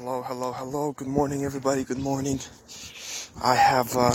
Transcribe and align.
Hello, 0.00 0.22
hello, 0.22 0.52
hello. 0.52 0.92
Good 0.92 1.08
morning, 1.08 1.44
everybody. 1.44 1.82
Good 1.82 1.98
morning. 1.98 2.38
I 3.42 3.56
have, 3.56 3.96
uh, 3.96 4.14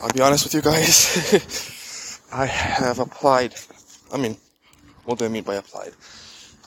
I'll 0.00 0.12
be 0.14 0.20
honest 0.20 0.44
with 0.44 0.54
you 0.54 0.62
guys. 0.62 2.20
I 2.32 2.46
have 2.46 3.00
applied. 3.00 3.56
I 4.12 4.18
mean, 4.18 4.36
what 5.04 5.18
do 5.18 5.24
I 5.24 5.28
mean 5.28 5.42
by 5.42 5.56
applied? 5.56 5.94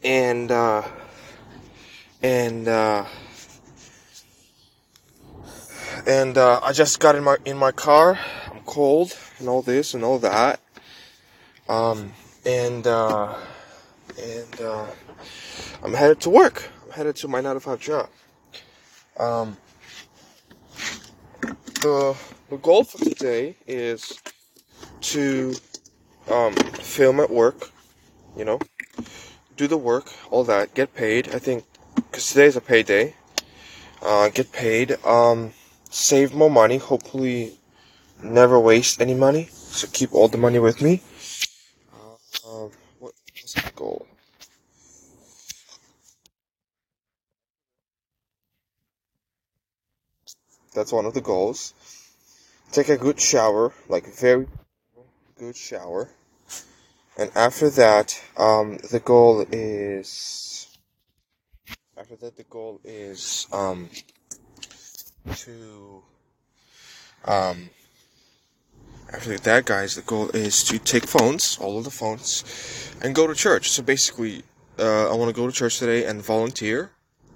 and, 0.04 0.52
uh, 0.52 0.84
and, 2.22 2.68
uh, 2.68 3.06
and, 6.06 6.38
uh, 6.38 6.60
I 6.62 6.74
just 6.74 7.00
got 7.00 7.16
in 7.16 7.24
my, 7.24 7.38
in 7.46 7.56
my 7.56 7.72
car. 7.72 8.20
I'm 8.52 8.60
cold 8.66 9.18
and 9.40 9.48
all 9.48 9.62
this 9.62 9.94
and 9.94 10.04
all 10.04 10.20
that. 10.20 10.60
Um, 11.70 12.12
and, 12.46 12.86
uh, 12.86 13.34
and, 14.22 14.60
uh, 14.60 14.88
I'm 15.84 15.94
headed 15.94 16.20
to 16.20 16.30
work. 16.30 16.70
I'm 16.84 16.92
headed 16.92 17.16
to 17.16 17.30
my 17.30 17.40
9 17.40 17.54
to 17.54 17.62
5 17.62 17.80
job. 17.80 18.10
Um, 19.18 19.56
the 21.84 22.16
the 22.50 22.58
goal 22.58 22.86
for 22.86 22.98
today 23.04 23.56
is 23.68 24.18
to 25.02 25.54
um, 26.32 26.54
film 26.80 27.20
at 27.20 27.30
work, 27.30 27.72
you 28.38 28.46
know, 28.46 28.60
do 29.58 29.68
the 29.68 29.78
work, 29.78 30.08
all 30.32 30.46
that, 30.46 30.74
get 30.74 30.96
paid. 30.96 31.36
I 31.36 31.40
think 31.40 31.66
because 31.96 32.30
today's 32.30 32.56
a 32.56 32.62
payday. 32.62 33.16
Uh, 34.02 34.30
get 34.30 34.52
paid, 34.52 34.98
um, 35.06 35.54
save 35.90 36.34
more 36.34 36.50
money. 36.50 36.78
Hopefully, 36.78 37.54
never 38.22 38.60
waste 38.60 39.02
any 39.02 39.14
money. 39.14 39.50
So 39.52 39.88
keep 39.92 40.14
all 40.14 40.28
the 40.28 40.38
money 40.38 40.60
with 40.60 40.82
me. 40.82 41.02
Uh, 41.94 42.66
um, 42.66 42.72
the 43.02 43.72
goal? 43.76 44.08
That's 50.74 50.92
one 50.92 51.06
of 51.06 51.14
the 51.14 51.22
goals. 51.22 51.74
Take 52.72 52.90
a 52.90 52.98
good 52.98 53.20
shower, 53.20 53.74
like 53.88 54.08
very 54.08 54.48
good 55.38 55.56
shower. 55.56 56.10
And 57.18 57.32
after 57.36 57.70
that, 57.72 58.20
um, 58.38 58.78
the 58.92 59.00
goal 59.00 59.46
is. 59.52 60.78
After 61.96 62.16
that, 62.16 62.36
the 62.36 62.44
goal 62.44 62.82
is 62.84 63.48
um, 63.52 63.90
to. 65.36 66.02
Um, 67.26 67.70
after 69.14 69.38
that, 69.38 69.66
guys, 69.66 69.96
the 69.96 70.02
goal 70.02 70.30
is 70.30 70.64
to 70.64 70.80
take 70.80 71.06
phones, 71.06 71.60
all 71.62 71.78
of 71.78 71.84
the 71.84 71.92
phones, 71.92 72.44
and 73.04 73.14
go 73.14 73.28
to 73.28 73.36
church. 73.36 73.70
So 73.70 73.84
basically, 73.84 74.42
uh, 74.80 75.12
I 75.12 75.16
want 75.16 75.30
to 75.30 75.40
go 75.40 75.46
to 75.46 75.54
church 75.54 75.78
today 75.78 76.06
and 76.06 76.24
volunteer 76.24 76.92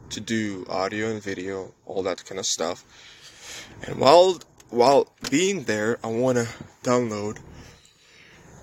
to 0.10 0.20
do 0.20 0.66
audio 0.70 1.12
and 1.12 1.22
video, 1.22 1.74
all 1.86 2.02
that 2.04 2.26
kind 2.26 2.40
of 2.40 2.48
stuff. 2.48 2.84
And 3.84 4.00
while 4.00 4.40
while 4.70 5.14
being 5.30 5.64
there, 5.64 5.98
I 6.04 6.08
want 6.08 6.38
to 6.38 6.48
download 6.84 7.38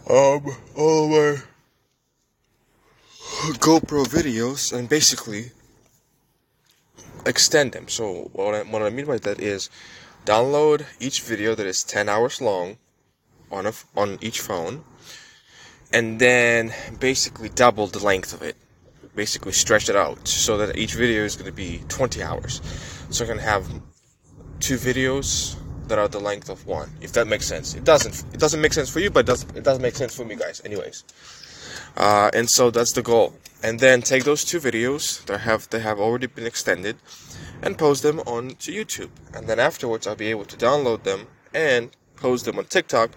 um 0.09 0.57
all 0.77 1.09
my 1.09 1.39
GoPro 3.59 4.07
videos 4.07 4.73
and 4.73 4.89
basically 4.89 5.53
extend 7.27 7.73
them. 7.73 7.89
So 7.89 8.31
what 8.33 8.55
I, 8.55 8.63
what 8.63 8.83
I 8.83 8.91
mean 8.91 9.07
by 9.07 9.19
that 9.19 9.41
is 9.41 9.71
download 10.25 10.87
each 11.01 11.23
video 11.23 11.55
that 11.55 11.67
is 11.67 11.85
10 11.85 12.09
hours 12.09 12.41
long 12.41 12.79
on 13.51 13.67
a, 13.67 13.73
on 13.97 14.19
each 14.21 14.41
phone 14.41 14.85
and 15.93 16.19
then 16.19 16.73
basically 16.99 17.49
double 17.49 17.87
the 17.87 18.05
length 18.05 18.33
of 18.33 18.43
it. 18.43 18.57
Basically 19.15 19.53
stretch 19.53 19.89
it 19.89 19.97
out 19.97 20.27
so 20.27 20.57
that 20.59 20.77
each 20.77 20.95
video 20.95 21.25
is 21.25 21.37
going 21.37 21.47
to 21.47 21.53
be 21.53 21.83
20 21.89 22.23
hours. 22.23 22.61
So 23.11 23.25
I 23.25 23.29
can 23.29 23.39
have 23.39 23.69
two 24.61 24.77
videos 24.77 25.57
that 25.89 25.99
are 25.99 26.09
the 26.09 26.21
length 26.21 26.49
of 26.49 26.67
one. 26.67 26.91
If 27.01 27.13
that 27.13 27.27
makes 27.27 27.47
sense. 27.47 27.75
It 27.75 27.85
doesn't. 27.85 28.25
It 28.35 28.41
doesn't 28.41 28.61
make 28.61 28.73
sense 28.73 28.91
for 28.91 29.01
you, 29.01 29.11
but 29.11 29.21
it 29.21 29.27
does. 29.27 29.43
It 29.55 29.65
does 29.65 29.79
make 29.79 29.95
sense 29.97 30.17
for 30.17 30.25
me, 30.25 30.37
guys. 30.37 30.63
Anyways, 30.65 31.05
uh, 31.97 32.31
and 32.33 32.49
so 32.49 32.71
that's 32.71 32.93
the 32.93 33.03
goal. 33.03 33.35
And 33.63 33.81
then 33.81 34.03
take 34.03 34.25
those 34.25 34.45
two 34.45 34.61
videos 34.61 35.25
that 35.27 35.41
have 35.41 35.69
they 35.71 35.81
have 35.81 35.99
already 35.99 36.27
been 36.27 36.47
extended, 36.47 36.97
and 37.63 37.79
post 37.79 38.03
them 38.03 38.21
on 38.21 38.51
to 38.61 38.73
YouTube. 38.73 39.11
And 39.35 39.47
then 39.47 39.59
afterwards, 39.59 40.07
I'll 40.07 40.17
be 40.17 40.29
able 40.29 40.45
to 40.47 40.57
download 40.57 41.03
them 41.03 41.27
and 41.55 41.91
post 42.17 42.45
them 42.45 42.59
on 42.59 42.65
TikTok, 42.65 43.11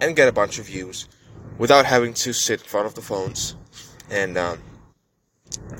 and 0.00 0.16
get 0.16 0.28
a 0.28 0.32
bunch 0.32 0.58
of 0.58 0.66
views, 0.66 1.08
without 1.58 1.86
having 1.86 2.14
to 2.14 2.32
sit 2.32 2.60
in 2.60 2.66
front 2.66 2.86
of 2.86 2.94
the 2.94 3.02
phones, 3.02 3.56
and. 4.10 4.36
Um, 4.36 4.58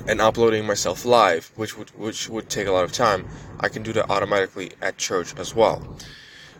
and 0.06 0.20
uploading 0.20 0.66
myself 0.66 1.04
live, 1.04 1.50
which 1.56 1.76
would 1.76 1.90
which 1.90 2.28
would 2.28 2.48
take 2.48 2.66
a 2.66 2.72
lot 2.72 2.84
of 2.84 2.92
time. 2.92 3.26
I 3.60 3.68
can 3.68 3.82
do 3.82 3.92
that 3.92 4.10
automatically 4.10 4.72
at 4.82 4.98
church 4.98 5.38
as 5.38 5.54
well. 5.54 5.96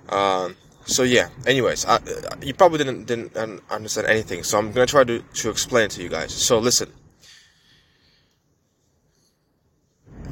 Um, 0.09 0.57
so 0.87 1.03
yeah. 1.03 1.29
Anyways, 1.47 1.87
I, 1.87 2.01
you 2.43 2.55
probably 2.55 2.79
didn't 2.79 3.07
didn't 3.07 3.37
understand 3.71 4.07
anything, 4.09 4.43
so 4.43 4.59
I'm 4.59 4.73
gonna 4.73 4.87
try 4.87 5.05
to 5.05 5.21
to 5.21 5.51
explain 5.51 5.89
to 5.91 6.03
you 6.03 6.09
guys. 6.09 6.33
So 6.33 6.59
listen. 6.59 6.93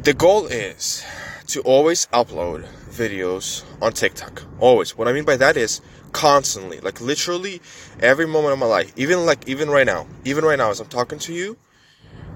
The 0.03 0.15
goal 0.15 0.47
is 0.47 1.05
to 1.49 1.60
always 1.62 2.06
upload 2.06 2.65
videos 2.89 3.65
on 3.83 3.93
TikTok. 3.93 4.43
Always. 4.59 4.97
What 4.97 5.09
I 5.09 5.12
mean 5.12 5.25
by 5.25 5.37
that 5.37 5.56
is 5.56 5.81
constantly, 6.12 6.81
like 6.81 7.00
literally 7.00 7.60
every 8.00 8.27
moment 8.27 8.53
of 8.53 8.59
my 8.59 8.66
life. 8.66 8.93
Even 8.97 9.27
like 9.27 9.49
even 9.49 9.69
right 9.69 9.87
now, 9.87 10.06
even 10.25 10.45
right 10.45 10.59
now 10.59 10.71
as 10.71 10.81
I'm 10.81 10.89
talking 10.89 11.19
to 11.21 11.33
you, 11.33 11.56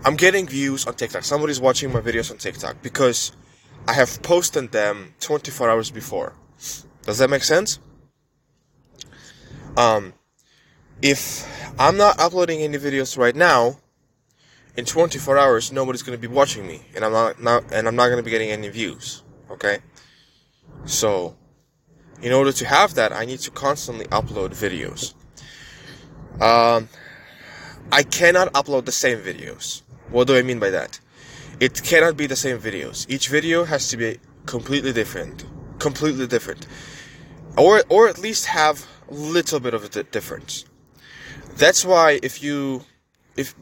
I'm 0.04 0.16
getting 0.16 0.46
views 0.46 0.86
on 0.86 0.94
TikTok. 0.94 1.22
Somebody's 1.22 1.60
watching 1.60 1.92
my 1.92 2.00
videos 2.00 2.30
on 2.30 2.38
TikTok 2.38 2.82
because 2.82 3.32
I 3.86 3.92
have 3.92 4.22
posted 4.22 4.72
them 4.72 5.14
24 5.20 5.70
hours 5.70 5.90
before. 5.90 6.32
Does 7.02 7.18
that 7.18 7.30
make 7.30 7.44
sense? 7.44 7.78
Um, 9.76 10.12
if 11.00 11.46
I'm 11.78 11.96
not 11.96 12.18
uploading 12.20 12.62
any 12.62 12.78
videos 12.78 13.16
right 13.16 13.34
now, 13.34 13.78
in 14.76 14.84
24 14.84 15.38
hours 15.38 15.72
nobody's 15.72 16.02
going 16.02 16.18
to 16.18 16.28
be 16.28 16.32
watching 16.32 16.66
me, 16.66 16.82
and 16.94 17.04
I'm 17.04 17.12
not, 17.12 17.42
not 17.42 17.72
and 17.72 17.86
I'm 17.86 17.96
not 17.96 18.06
going 18.06 18.18
to 18.18 18.22
be 18.22 18.30
getting 18.30 18.50
any 18.50 18.68
views. 18.68 19.22
Okay, 19.50 19.78
so 20.84 21.36
in 22.22 22.32
order 22.32 22.52
to 22.52 22.66
have 22.66 22.94
that, 22.94 23.12
I 23.12 23.24
need 23.24 23.40
to 23.40 23.50
constantly 23.50 24.06
upload 24.06 24.50
videos. 24.50 25.14
Um, 26.40 26.88
I 27.90 28.02
cannot 28.02 28.52
upload 28.52 28.86
the 28.86 28.92
same 28.92 29.18
videos. 29.18 29.82
What 30.12 30.28
do 30.28 30.36
I 30.36 30.42
mean 30.42 30.58
by 30.58 30.70
that? 30.70 31.00
It 31.58 31.82
cannot 31.82 32.16
be 32.16 32.26
the 32.26 32.36
same 32.36 32.58
videos. 32.58 33.06
Each 33.08 33.28
video 33.28 33.64
has 33.64 33.88
to 33.88 33.96
be 33.96 34.18
completely 34.46 34.92
different. 34.92 35.44
Completely 35.78 36.26
different 36.26 36.66
or 37.56 37.82
or 37.88 38.08
at 38.08 38.18
least 38.18 38.46
have 38.46 38.86
a 39.10 39.14
little 39.14 39.60
bit 39.60 39.74
of 39.74 39.84
a 39.84 40.02
difference. 40.04 40.64
That's 41.56 41.84
why 41.84 42.18
if 42.22 42.42
you 42.42 42.84
if 43.36 43.54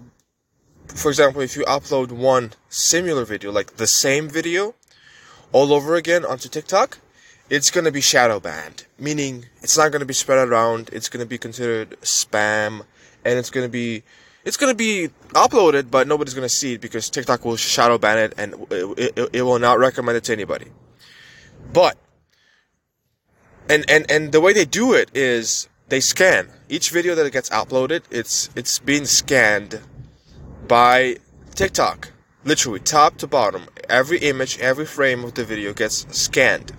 for 0.86 1.08
example 1.08 1.42
if 1.42 1.56
you 1.56 1.64
upload 1.64 2.12
one 2.12 2.52
similar 2.68 3.24
video 3.24 3.50
like 3.50 3.76
the 3.76 3.86
same 3.86 4.28
video 4.28 4.74
all 5.52 5.72
over 5.72 5.96
again 5.96 6.24
onto 6.24 6.48
TikTok, 6.48 6.98
it's 7.48 7.70
going 7.70 7.84
to 7.84 7.90
be 7.90 8.00
shadow 8.00 8.38
banned, 8.38 8.86
meaning 8.98 9.46
it's 9.62 9.76
not 9.76 9.90
going 9.90 10.00
to 10.00 10.06
be 10.06 10.14
spread 10.14 10.46
around, 10.46 10.90
it's 10.92 11.08
going 11.08 11.24
to 11.24 11.28
be 11.28 11.38
considered 11.38 12.00
spam 12.02 12.82
and 13.24 13.38
it's 13.38 13.50
going 13.50 13.66
to 13.66 13.72
be 13.72 14.02
it's 14.44 14.56
going 14.56 14.72
to 14.72 14.76
be 14.76 15.08
uploaded 15.30 15.90
but 15.90 16.08
nobody's 16.08 16.34
going 16.34 16.44
to 16.44 16.54
see 16.54 16.74
it 16.74 16.80
because 16.80 17.10
TikTok 17.10 17.44
will 17.44 17.56
shadow 17.56 17.98
ban 17.98 18.18
it 18.18 18.34
and 18.36 18.54
it, 18.70 19.12
it, 19.16 19.30
it 19.32 19.42
will 19.42 19.58
not 19.58 19.78
recommend 19.78 20.16
it 20.16 20.24
to 20.24 20.32
anybody. 20.32 20.66
But 21.72 21.96
and 23.68 23.88
and 23.88 24.10
and 24.10 24.32
the 24.32 24.40
way 24.40 24.52
they 24.52 24.64
do 24.64 24.92
it 24.94 25.10
is 25.14 25.68
they 25.88 26.00
scan 26.00 26.48
each 26.68 26.90
video 26.90 27.14
that 27.14 27.32
gets 27.32 27.50
uploaded. 27.50 28.02
It's 28.10 28.50
it's 28.56 28.78
being 28.78 29.04
scanned 29.04 29.80
by 30.66 31.16
TikTok, 31.54 32.12
literally 32.44 32.80
top 32.80 33.16
to 33.18 33.26
bottom. 33.26 33.66
Every 33.88 34.18
image, 34.18 34.58
every 34.58 34.86
frame 34.86 35.24
of 35.24 35.34
the 35.34 35.44
video 35.44 35.72
gets 35.72 36.06
scanned, 36.16 36.72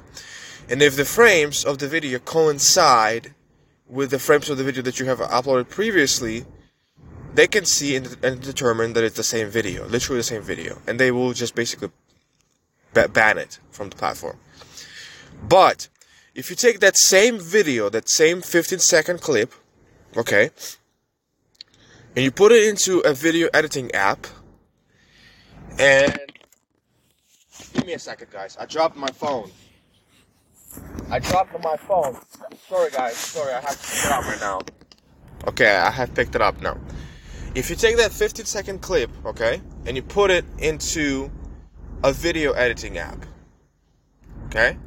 and 0.70 0.82
if 0.82 0.96
the 0.96 1.06
frames 1.06 1.64
of 1.64 1.80
the 1.80 1.88
video 1.88 2.20
coincide 2.20 3.34
with 3.88 4.12
the 4.12 4.20
frames 4.20 4.50
of 4.50 4.58
the 4.58 4.64
video 4.64 4.82
that 4.84 5.00
you 5.00 5.06
have 5.06 5.20
uploaded 5.20 5.70
previously, 5.70 6.46
they 7.34 7.48
can 7.48 7.66
see 7.66 7.96
and, 7.96 8.18
and 8.24 8.42
determine 8.42 8.94
that 8.94 9.04
it's 9.04 9.16
the 9.16 9.24
same 9.24 9.50
video, 9.50 9.88
literally 9.88 10.20
the 10.20 10.24
same 10.24 10.42
video, 10.42 10.82
and 10.88 11.00
they 11.00 11.12
will 11.12 11.34
just 11.34 11.56
basically 11.56 11.90
ban 12.94 13.38
it 13.38 13.60
from 13.70 13.90
the 13.90 13.96
platform. 13.96 14.38
But 15.48 15.88
if 16.36 16.50
you 16.50 16.56
take 16.56 16.80
that 16.80 16.98
same 16.98 17.40
video, 17.40 17.90
that 17.90 18.10
same 18.10 18.42
15 18.42 18.80
second 18.80 19.22
clip, 19.22 19.54
okay, 20.16 20.52
and 22.16 22.26
you 22.26 22.32
put 22.32 22.52
it 22.52 22.68
into 22.68 23.00
a 23.00 23.14
video 23.14 23.50
editing 23.54 23.92
app, 23.94 24.28
and 25.80 26.20
give 27.74 27.86
me 27.86 27.94
a 27.94 28.00
second, 28.00 28.30
guys. 28.30 28.58
I 28.60 28.66
dropped 28.66 28.98
my 28.98 29.08
phone. 29.08 29.50
I 31.10 31.20
dropped 31.20 31.62
my 31.64 31.76
phone. 31.78 32.18
Sorry, 32.68 32.92
guys. 32.92 33.16
Sorry, 33.16 33.54
I 33.54 33.62
have 33.62 33.82
to 33.82 33.88
pick 33.88 34.06
it 34.06 34.12
up 34.12 34.26
right 34.26 34.40
now. 34.40 34.62
Okay, 35.48 35.76
I 35.76 35.90
have 35.90 36.14
picked 36.14 36.36
it 36.36 36.42
up 36.42 36.62
now. 36.62 36.78
If 37.54 37.70
you 37.70 37.76
take 37.76 37.98
that 37.98 38.12
15 38.14 38.46
second 38.46 38.82
clip, 38.82 39.10
okay, 39.26 39.62
and 39.86 39.98
you 39.98 40.04
put 40.04 40.32
it 40.32 40.46
into 40.60 41.30
a 42.04 42.14
video 42.14 42.54
editing 42.54 42.98
app, 42.98 43.26
okay, 44.46 44.78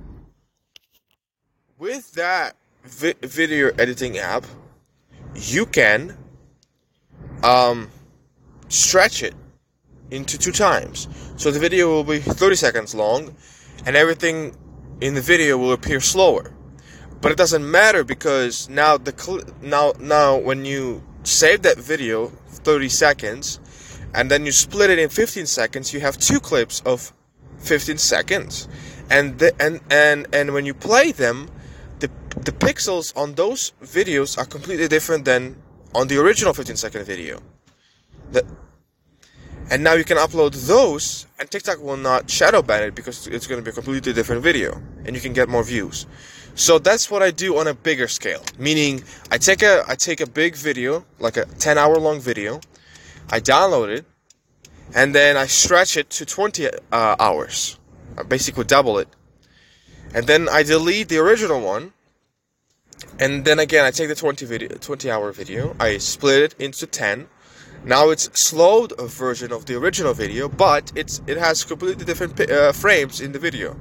with 1.79 2.13
that 2.13 2.57
vi- 2.85 3.15
video 3.21 3.69
editing 3.79 4.17
app, 4.17 4.47
you 5.35 5.67
can 5.67 6.17
um, 7.43 7.91
stretch 8.69 9.23
it 9.23 9.35
into 10.11 10.39
two 10.39 10.53
times. 10.53 11.07
So 11.37 11.51
the 11.51 11.59
video 11.59 11.89
will 11.89 12.05
be 12.05 12.21
30 12.21 12.57
seconds 12.57 12.95
long, 12.95 13.35
and 13.85 13.95
everything 13.95 14.57
in 15.03 15.13
the 15.13 15.21
video 15.21 15.59
will 15.59 15.73
appear 15.73 16.01
slower. 16.01 16.55
But 17.21 17.31
it 17.31 17.37
doesn't 17.37 17.69
matter 17.71 18.05
because 18.05 18.71
now 18.71 18.97
the 18.97 19.13
cl- 19.17 19.45
now 19.61 19.93
now 19.99 20.39
when 20.39 20.65
you 20.65 21.03
save 21.25 21.63
that 21.63 21.79
video 21.79 22.33
30 22.65 22.89
seconds 22.89 23.61
and 24.15 24.31
then 24.31 24.47
you 24.47 24.53
split 24.53 24.91
it 24.91 24.99
in 24.99 25.09
15 25.09 25.45
seconds, 25.47 25.93
you 25.93 26.01
have 26.01 26.17
two 26.17 26.39
clips 26.39 26.81
of 26.87 27.13
15 27.59 27.99
seconds. 27.99 28.69
And 29.11 29.39
the, 29.39 29.53
and 29.61 29.81
and 29.91 30.27
and 30.33 30.55
when 30.55 30.65
you 30.65 30.73
play 30.73 31.13
them, 31.13 31.51
the 31.99 32.09
the 32.37 32.53
pixels 32.53 33.15
on 33.17 33.35
those 33.35 33.73
videos 33.83 34.39
are 34.39 34.47
completely 34.47 34.89
different 34.89 35.25
than 35.25 35.57
on 35.95 36.09
the 36.09 36.17
original 36.19 36.55
15 36.55 36.77
second 36.77 37.05
video. 37.05 37.41
The, 38.33 38.47
and 39.71 39.83
now 39.83 39.95
you 39.95 40.05
can 40.05 40.19
upload 40.19 40.67
those, 40.67 41.27
and 41.39 41.51
TikTok 41.51 41.83
will 41.83 41.97
not 41.97 42.31
shadow 42.31 42.63
ban 42.63 42.83
it 42.83 42.95
because 42.95 43.27
it's 43.27 43.47
going 43.47 43.61
to 43.61 43.65
be 43.65 43.71
a 43.71 43.75
completely 43.75 44.13
different 44.13 44.43
video, 44.43 44.81
and 45.05 45.15
you 45.15 45.21
can 45.21 45.33
get 45.33 45.49
more 45.49 45.65
views. 45.65 46.07
So 46.55 46.79
that's 46.79 47.11
what 47.11 47.23
I 47.23 47.31
do 47.31 47.59
on 47.59 47.67
a 47.67 47.75
bigger 47.75 48.09
scale. 48.09 48.43
Meaning, 48.59 49.03
I 49.31 49.39
take 49.39 49.63
a 49.63 49.85
I 49.89 49.97
take 49.97 50.21
a 50.21 50.27
big 50.27 50.55
video, 50.57 51.05
like 51.19 51.37
a 51.37 51.45
10 51.45 51.79
hour 51.79 51.99
long 51.99 52.21
video, 52.21 52.61
I 53.31 53.41
download 53.41 53.89
it, 53.89 54.05
and 54.95 55.15
then 55.15 55.37
I 55.37 55.47
stretch 55.47 55.97
it 55.97 56.11
to 56.11 56.25
20 56.25 56.69
uh, 56.69 57.17
hours. 57.19 57.79
I 58.17 58.23
basically 58.23 58.65
double 58.65 58.99
it, 58.99 59.09
and 60.15 60.27
then 60.27 60.49
I 60.49 60.63
delete 60.63 61.09
the 61.09 61.19
original 61.19 61.61
one. 61.61 61.93
And 63.19 63.45
then 63.45 63.59
again, 63.59 63.85
I 63.85 63.91
take 63.91 64.09
the 64.09 64.15
20 64.15 64.47
video, 64.47 64.69
20 64.69 65.11
hour 65.11 65.31
video, 65.33 65.77
I 65.79 65.99
split 65.99 66.43
it 66.43 66.55
into 66.59 66.87
10, 66.87 67.29
now 67.85 68.09
it's 68.09 68.31
slowed 68.39 68.99
version 68.99 69.53
of 69.53 69.67
the 69.67 69.75
original 69.77 70.15
video, 70.15 70.49
but 70.49 70.91
it's 70.95 71.21
it 71.27 71.37
has 71.37 71.65
completely 71.65 72.05
different 72.05 72.41
uh, 72.41 72.73
frames 72.73 73.21
in 73.21 73.33
the 73.33 73.39
video, 73.39 73.77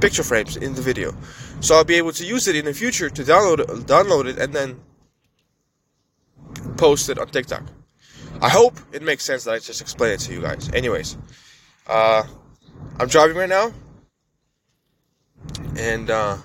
picture 0.00 0.22
frames 0.22 0.56
in 0.56 0.74
the 0.74 0.82
video. 0.82 1.14
So 1.60 1.74
I'll 1.74 1.84
be 1.84 1.94
able 1.96 2.12
to 2.12 2.24
use 2.24 2.48
it 2.48 2.56
in 2.56 2.64
the 2.64 2.74
future 2.74 3.08
to 3.10 3.22
download 3.22 3.58
download 3.86 4.26
it 4.26 4.38
and 4.38 4.52
then 4.52 4.80
post 6.76 7.08
it 7.08 7.18
on 7.18 7.28
TikTok. 7.28 7.62
I 8.40 8.48
hope 8.48 8.78
it 8.92 9.02
makes 9.02 9.24
sense 9.24 9.44
that 9.44 9.54
I 9.54 9.58
just 9.58 9.80
explained 9.80 10.14
it 10.14 10.20
to 10.20 10.34
you 10.34 10.42
guys. 10.42 10.70
Anyways, 10.72 11.16
uh, 11.86 12.24
I'm 12.98 13.08
driving 13.08 13.36
right 13.36 13.48
now 13.48 13.72
and 15.78 16.10
uh, 16.10 16.36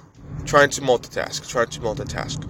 trying 0.45 0.69
to 0.71 0.81
multitask. 0.81 1.47
Trying 1.47 1.67
to 1.67 1.79
multitask. 1.81 2.47